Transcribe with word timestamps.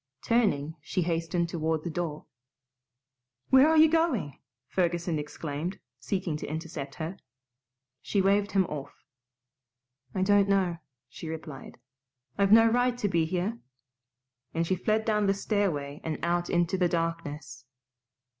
Turning, 0.23 0.73
she 0.81 1.03
hastened 1.03 1.47
toward 1.47 1.83
the 1.83 1.89
door. 1.91 2.25
"Where 3.51 3.69
are 3.69 3.77
you 3.77 3.87
going?" 3.87 4.39
Ferguson 4.67 5.19
exclaimed, 5.19 5.77
seeking 5.99 6.37
to 6.37 6.47
intercept 6.47 6.95
her. 6.95 7.17
She 8.01 8.19
waved 8.19 8.53
him 8.53 8.65
off. 8.65 9.05
"I 10.15 10.23
don't 10.23 10.49
know," 10.49 10.77
she 11.07 11.29
replied. 11.29 11.77
"I've 12.35 12.51
no 12.51 12.65
right 12.67 12.97
to 12.97 13.07
be 13.07 13.25
here," 13.25 13.59
and 14.55 14.65
she 14.65 14.75
fled 14.75 15.05
down 15.05 15.27
the 15.27 15.35
stairway 15.35 16.01
and 16.03 16.17
out 16.25 16.49
into 16.49 16.79
the 16.79 16.89
darkness. 16.89 17.65